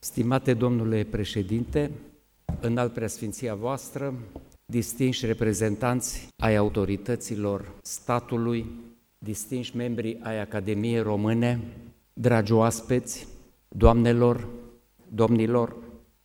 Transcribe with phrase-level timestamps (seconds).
[0.00, 1.90] Stimate domnule președinte,
[2.60, 4.14] în al preasfinția voastră,
[4.66, 8.66] distinși reprezentanți ai autorităților statului,
[9.18, 11.60] distinși membri ai Academiei Române,
[12.12, 13.26] dragi oaspeți,
[13.68, 14.48] doamnelor,
[15.08, 15.76] domnilor,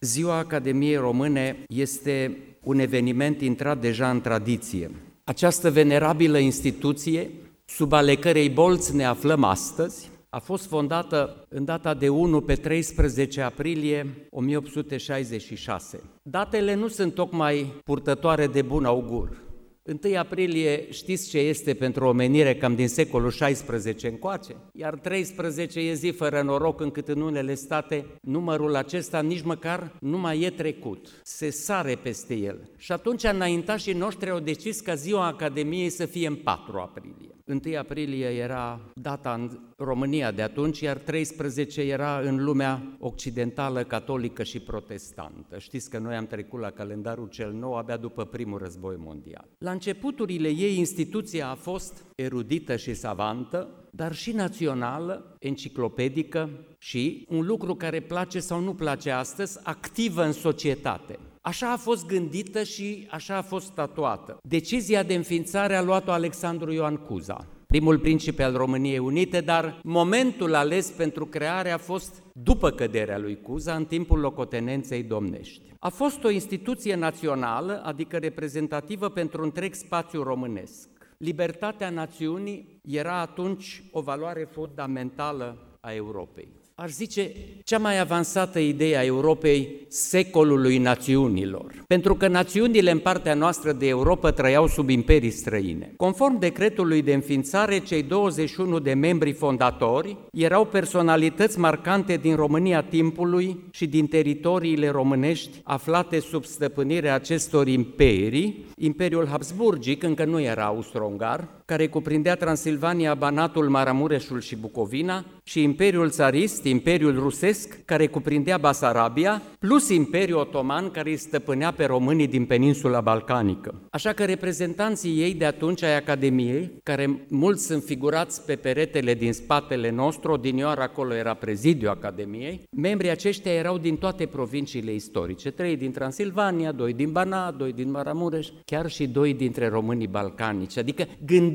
[0.00, 4.90] Ziua Academiei Române este un eveniment intrat deja în tradiție.
[5.24, 7.30] Această venerabilă instituție,
[7.64, 12.54] sub ale cărei bolți ne aflăm astăzi, a fost fondată în data de 1 pe
[12.54, 16.00] 13 aprilie 1866.
[16.22, 19.42] Datele nu sunt tocmai purtătoare de bun augur.
[19.84, 24.56] 1 aprilie știți ce este pentru omenire cam din secolul 16 încoace?
[24.72, 30.18] Iar 13 e zi fără noroc încât în unele state numărul acesta nici măcar nu
[30.18, 31.20] mai e trecut.
[31.22, 32.70] Se sare peste el.
[32.76, 37.32] Și atunci înaintașii noștri au decis ca ziua Academiei să fie în 4 aprilie.
[37.46, 44.42] 1 aprilie era data în România de atunci, iar 13 era în lumea occidentală, catolică
[44.42, 45.58] și protestantă.
[45.58, 49.48] Știți că noi am trecut la calendarul cel nou abia după primul război mondial.
[49.58, 57.46] La începuturile ei, instituția a fost erudită și savantă, dar și națională, enciclopedică și, un
[57.46, 61.18] lucru care place sau nu place astăzi, activă în societate.
[61.40, 64.38] Așa a fost gândită și așa a fost statuată.
[64.42, 70.54] Decizia de înființare a luat-o Alexandru Ioan Cuza, primul principe al României Unite, dar momentul
[70.54, 75.62] ales pentru creare a fost după căderea lui Cuza, în timpul locotenenței domnești.
[75.78, 80.88] A fost o instituție națională, adică reprezentativă pentru întreg spațiu românesc.
[81.18, 86.48] Libertatea națiunii era atunci o valoare fundamentală a Europei
[86.82, 87.32] aș zice,
[87.64, 91.84] cea mai avansată idee a Europei secolului națiunilor.
[91.86, 95.92] Pentru că națiunile în partea noastră de Europa trăiau sub imperii străine.
[95.96, 103.64] Conform decretului de înființare, cei 21 de membri fondatori erau personalități marcante din România timpului
[103.70, 108.64] și din teritoriile românești aflate sub stăpânirea acestor imperii.
[108.76, 116.10] Imperiul Habsburgic încă nu era austro-ungar, care cuprindea Transilvania, Banatul, Maramureșul și Bucovina, și Imperiul
[116.10, 122.44] Țarist, Imperiul Rusesc, care cuprindea Basarabia, plus Imperiul Otoman, care îi stăpânea pe românii din
[122.44, 123.74] peninsula balcanică.
[123.90, 129.32] Așa că reprezentanții ei de atunci ai Academiei, care mulți sunt figurați pe peretele din
[129.32, 135.76] spatele nostru, odinioară acolo era prezidiu Academiei, membrii aceștia erau din toate provinciile istorice, trei
[135.76, 140.78] din Transilvania, doi din Banat, doi din Maramureș, chiar și doi dintre românii balcanici.
[140.78, 141.06] Adică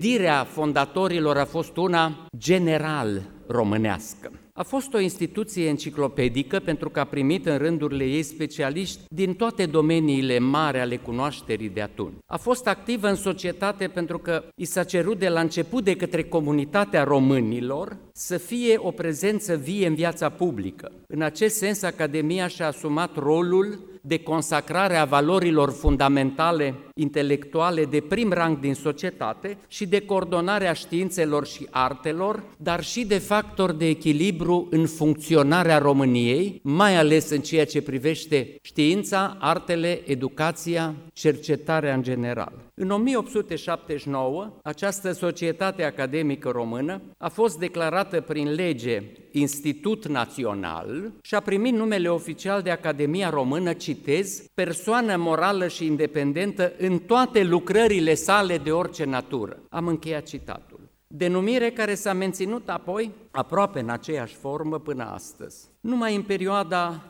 [0.08, 4.32] gândirea fondatorilor a fost una general românească.
[4.54, 9.66] A fost o instituție enciclopedică pentru că a primit în rândurile ei specialiști din toate
[9.66, 12.18] domeniile mari ale cunoașterii de atunci.
[12.26, 16.24] A fost activă în societate pentru că i s-a cerut de la început de către
[16.24, 20.92] comunitatea românilor să fie o prezență vie în viața publică.
[21.08, 28.32] În acest sens, Academia și-a asumat rolul de consacrare a valorilor fundamentale intelectuale de prim
[28.32, 34.68] rang din societate și de coordonarea științelor și artelor, dar și de factor de echilibru
[34.72, 42.67] în funcționarea României, mai ales în ceea ce privește știința, artele, educația, cercetarea în general.
[42.80, 51.40] În 1879, această societate academică română a fost declarată prin lege Institut Național și a
[51.40, 58.58] primit numele oficial de Academia Română, citez, persoană morală și independentă în toate lucrările sale
[58.58, 59.60] de orice natură.
[59.70, 60.80] Am încheiat citatul.
[61.08, 65.70] Denumire care s-a menținut apoi aproape în aceeași formă până astăzi.
[65.80, 67.10] Numai în perioada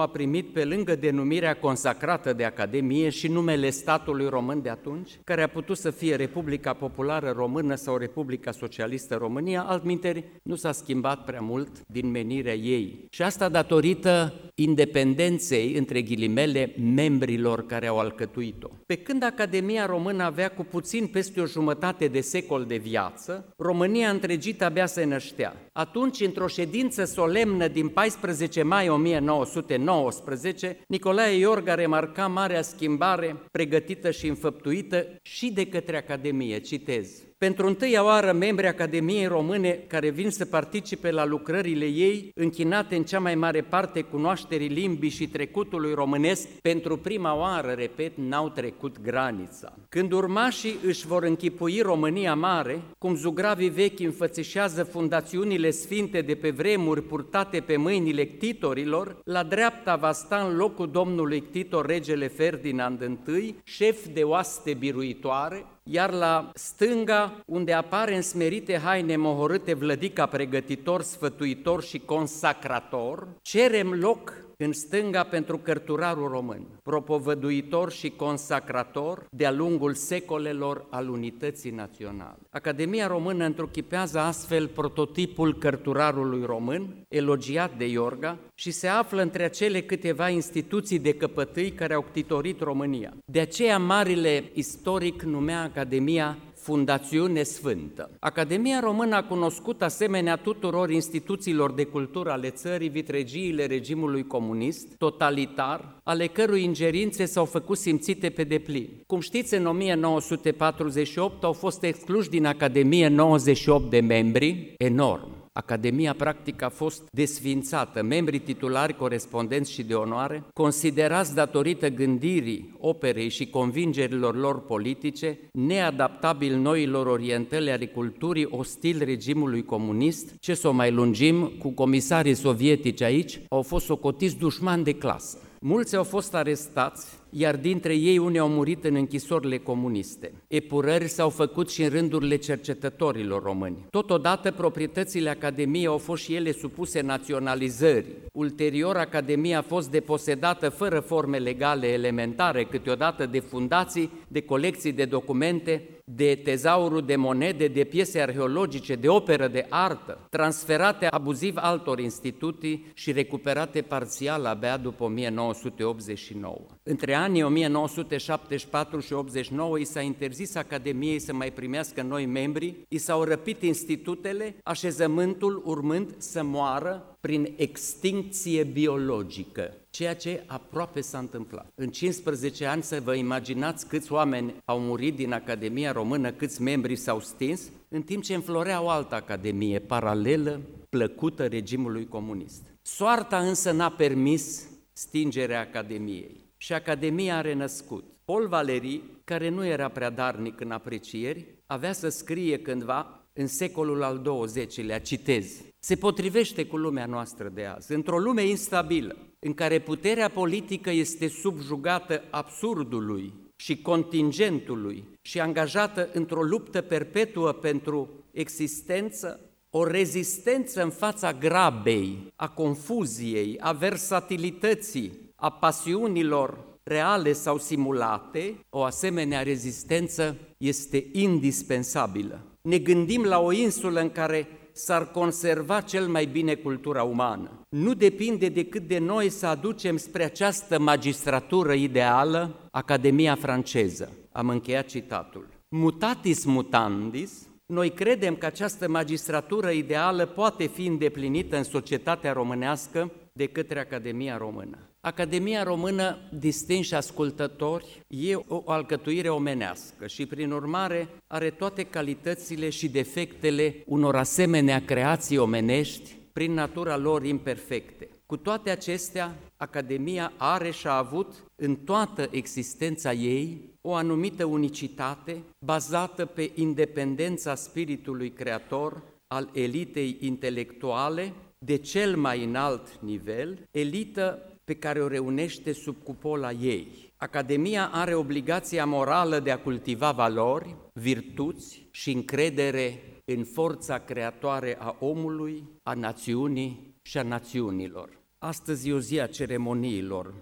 [0.00, 5.42] a primit pe lângă denumirea consacrată de Academie și numele statului român de atunci, care
[5.42, 11.24] a putut să fie Republica Populară Română sau Republica Socialistă România, altminteri nu s-a schimbat
[11.24, 13.06] prea mult din menirea ei.
[13.10, 18.68] Și asta datorită independenței, între ghilimele, membrilor care au alcătuit-o.
[18.86, 23.90] Pe când Academia Română avea cu puțin peste o jumătate de secol de viață, România
[24.00, 25.56] întregită abia se năștea.
[25.72, 34.26] Atunci, într-o ședință solemnă din 14 mai 1919, Nicolae Iorga remarca marea schimbare pregătită și
[34.26, 36.58] înfăptuită și de către Academie.
[36.58, 37.22] Citez.
[37.42, 43.02] Pentru întâia oară, membrii Academiei Române care vin să participe la lucrările ei, închinate în
[43.02, 49.00] cea mai mare parte cunoașterii limbii și trecutului românesc, pentru prima oară, repet, n-au trecut
[49.00, 49.72] granița.
[49.88, 56.50] Când urmașii își vor închipui România mare, cum zugravii vechi înfățișează fundațiunile sfinte de pe
[56.50, 63.18] vremuri purtate pe mâinile ctitorilor, la dreapta va sta în locul domnului ctitor regele Ferdinand
[63.26, 70.26] I, șef de oaste biruitoare, iar la stânga, unde apare în smerite haine mohorâte vlădica
[70.26, 74.32] pregătitor, sfătuitor și consacrator, cerem loc
[74.62, 82.38] în stânga pentru cărturarul român, propovăduitor și consacrator de-a lungul secolelor al unității naționale.
[82.50, 89.80] Academia Română întruchipează astfel prototipul cărturarului român, elogiat de Iorga, și se află între acele
[89.80, 93.12] câteva instituții de căpătâi care au ctitorit România.
[93.24, 98.10] De aceea, marile istoric numea Academia fundațiune sfântă.
[98.20, 106.00] Academia Română a cunoscut, asemenea tuturor instituțiilor de cultură ale țării, vitregiile regimului comunist, totalitar,
[106.04, 108.88] ale cărui ingerințe s-au făcut simțite pe deplin.
[109.06, 115.31] Cum știți, în 1948 au fost excluși din Academie 98 de membri, enorm.
[115.54, 123.28] Academia practic a fost desfințată, membrii titulari, corespondenți și de onoare, considerați datorită gândirii, operei
[123.28, 130.72] și convingerilor lor politice, neadaptabil noilor orientări ale culturii, ostil regimului comunist, ce să o
[130.72, 135.38] mai lungim, cu comisarii sovietici aici, au fost socotiți dușmani de clasă.
[135.60, 140.32] Mulți au fost arestați, iar dintre ei unii au murit în închisorile comuniste.
[140.48, 143.86] Epurări s-au făcut și în rândurile cercetătorilor români.
[143.90, 148.14] Totodată, proprietățile Academiei au fost și ele supuse naționalizării.
[148.32, 155.04] Ulterior, Academia a fost deposedată fără forme legale elementare, câteodată de fundații, de colecții de
[155.04, 161.98] documente, de tezaurul de monede, de piese arheologice, de operă de artă, transferate abuziv altor
[161.98, 166.56] instituții și recuperate parțial abia după 1989.
[166.84, 172.98] Între anii 1974 și 89 și s-a interzis Academiei să mai primească noi membri, i
[172.98, 181.66] s-au răpit institutele, așezământul urmând să moară prin extincție biologică, ceea ce aproape s-a întâmplat.
[181.74, 186.96] În 15 ani să vă imaginați câți oameni au murit din Academia Română, câți membri
[186.96, 192.62] s-au stins, în timp ce înflorea o altă academie paralelă, plăcută regimului comunist.
[192.82, 198.04] Soarta însă n-a permis stingerea Academiei și Academia a renăscut.
[198.24, 204.02] Paul Valery, care nu era prea darnic în aprecieri, avea să scrie cândva în secolul
[204.02, 209.78] al XX-lea, citez, se potrivește cu lumea noastră de azi, într-o lume instabilă, în care
[209.78, 219.84] puterea politică este subjugată absurdului și contingentului și angajată într-o luptă perpetuă pentru existență, o
[219.84, 229.42] rezistență în fața grabei, a confuziei, a versatilității, a pasiunilor reale sau simulate, o asemenea
[229.42, 232.40] rezistență este indispensabilă.
[232.60, 237.50] Ne gândim la o insulă în care s-ar conserva cel mai bine cultura umană.
[237.68, 244.12] Nu depinde decât de noi să aducem spre această magistratură ideală Academia franceză.
[244.32, 245.46] Am încheiat citatul.
[245.68, 253.46] Mutatis mutandis, noi credem că această magistratură ideală poate fi îndeplinită în societatea românească de
[253.46, 254.78] către Academia Română.
[255.04, 262.88] Academia Română, distinși ascultători, e o alcătuire omenească și, prin urmare, are toate calitățile și
[262.88, 268.08] defectele unor asemenea creații omenești prin natura lor imperfecte.
[268.26, 275.42] Cu toate acestea, Academia are și a avut în toată existența ei o anumită unicitate
[275.64, 284.74] bazată pe independența spiritului creator al elitei intelectuale de cel mai înalt nivel, elită pe
[284.74, 287.12] care o reunește sub cupola ei.
[287.16, 294.96] Academia are obligația morală de a cultiva valori, virtuți și încredere în forța creatoare a
[295.00, 298.20] omului, a națiunii și a națiunilor.
[298.38, 300.34] Astăzi e o zi a ceremoniilor,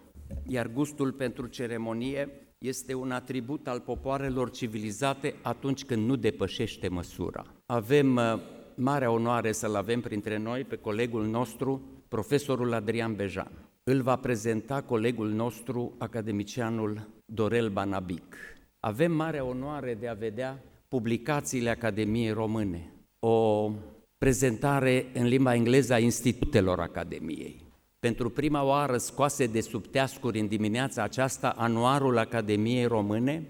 [0.47, 7.47] iar gustul pentru ceremonie este un atribut al popoarelor civilizate atunci când nu depășește măsura.
[7.67, 8.41] Avem uh,
[8.75, 13.70] marea onoare să-l avem printre noi pe colegul nostru, profesorul Adrian Bejan.
[13.90, 18.37] Îl va prezenta colegul nostru, academicianul Dorel Banabic.
[18.80, 23.70] Avem marea onoare de a vedea publicațiile Academiei Române, o
[24.18, 27.64] prezentare în limba engleză a institutelor Academiei.
[27.99, 33.47] Pentru prima oară scoase de sub teascuri în dimineața aceasta anuarul Academiei Române,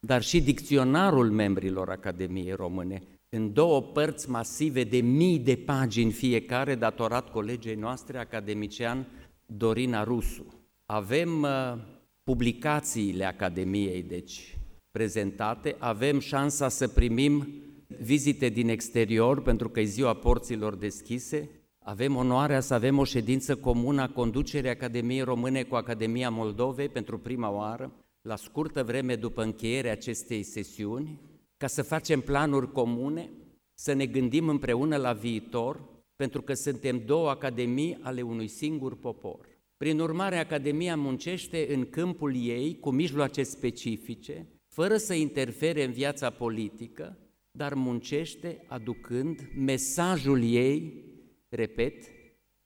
[0.00, 6.74] dar și dicționarul membrilor Academiei Române, în două părți masive de mii de pagini fiecare,
[6.74, 9.06] datorat colegei noastre, academician
[9.46, 10.46] Dorina Rusu.
[10.86, 11.74] Avem uh,
[12.22, 14.58] publicațiile Academiei, deci,
[14.90, 17.48] prezentate, avem șansa să primim
[17.86, 23.56] vizite din exterior, pentru că e ziua porților deschise, avem onoarea să avem o ședință
[23.56, 29.42] comună a conducerii Academiei Române cu Academia Moldovei pentru prima oară, la scurtă vreme după
[29.42, 31.20] încheierea acestei sesiuni,
[31.56, 33.30] ca să facem planuri comune,
[33.74, 35.80] să ne gândim împreună la viitor,
[36.16, 39.48] pentru că suntem două academii ale unui singur popor.
[39.76, 46.30] Prin urmare, Academia muncește în câmpul ei cu mijloace specifice, fără să interfere în viața
[46.30, 47.18] politică,
[47.50, 51.04] dar muncește aducând mesajul ei,
[51.48, 52.04] repet,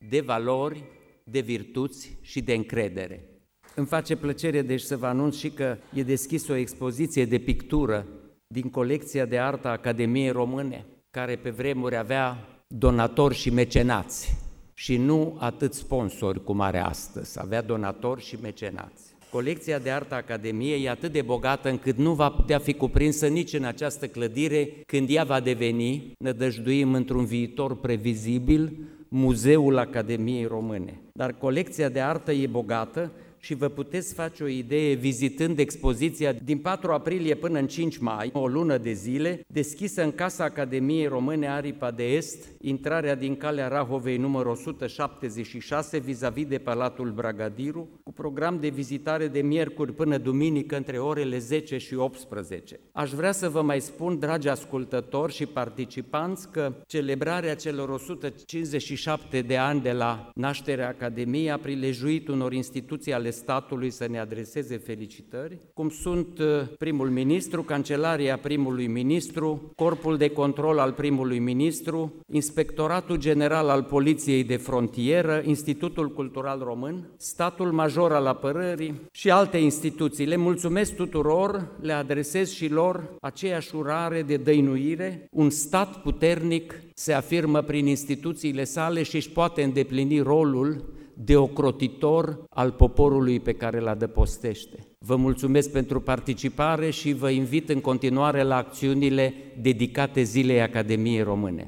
[0.08, 0.84] de valori,
[1.24, 3.28] de virtuți și de încredere.
[3.74, 8.06] Îmi face plăcere deci să vă anunț și că e deschis o expoziție de pictură
[8.46, 14.36] din colecția de artă a Academiei Române, care pe vremuri avea donatori și mecenați
[14.74, 19.16] și nu atât sponsori cum are astăzi, avea donatori și mecenați.
[19.30, 23.52] Colecția de artă Academiei e atât de bogată încât nu va putea fi cuprinsă nici
[23.52, 28.72] în această clădire când ea va deveni, ne dăjduim într-un viitor previzibil,
[29.08, 31.00] Muzeul Academiei Române.
[31.12, 36.58] Dar colecția de artă e bogată și vă puteți face o idee vizitând expoziția din
[36.58, 41.48] 4 aprilie până în 5 mai, o lună de zile, deschisă în Casa Academiei Române
[41.48, 48.58] Aripa de Est, intrarea din calea Rahovei numărul 176 vis-a-vis de Palatul Bragadiru, cu program
[48.60, 52.80] de vizitare de miercuri până duminică între orele 10 și 18.
[52.92, 59.56] Aș vrea să vă mai spun, dragi ascultători și participanți, că celebrarea celor 157 de
[59.56, 65.58] ani de la nașterea Academiei a prilejuit unor instituții ale statului să ne adreseze felicitări,
[65.74, 66.46] cum sunt uh,
[66.78, 74.44] primul ministru, cancelaria primului ministru, corpul de control al primului ministru, inspectoratul general al Poliției
[74.44, 80.26] de Frontieră, Institutul Cultural Român, statul major al apărării și alte instituții.
[80.26, 85.28] Le mulțumesc tuturor, le adresez și lor aceeași urare de dăinuire.
[85.30, 92.44] Un stat puternic se afirmă prin instituțiile sale și își poate îndeplini rolul de ocrotitor
[92.50, 94.78] al poporului pe care îl adăpostește.
[94.98, 101.66] Vă mulțumesc pentru participare și vă invit în continuare la acțiunile dedicate Zilei Academiei Române.